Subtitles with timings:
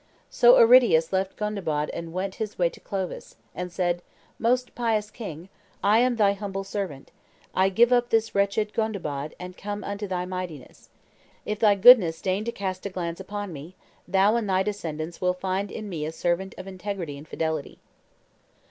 [0.31, 4.01] So Aridius left Gondebaud and went his way to Clovis, and said,
[4.39, 5.47] "Most pious king,
[5.83, 7.11] I am thy humble servant;
[7.53, 10.89] I give up this wretched Gondebaud, and come unto thy mightiness.
[11.45, 13.75] If thy goodness deign to cast a glance upon me,
[14.07, 17.77] thou and thy descendants will find in me a servant of integrity and fidelity."